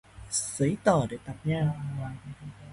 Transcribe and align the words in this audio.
Giấy 0.57 0.77
tờ 0.83 1.07
để 1.09 1.17
tạp 1.25 1.35
nham 1.43 1.69